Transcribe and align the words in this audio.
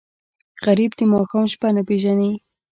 غریب 0.65 0.91
د 0.99 1.01
ماښام 1.11 1.45
شپه 1.51 1.67
نه 1.75 1.81
پېژني 1.87 2.31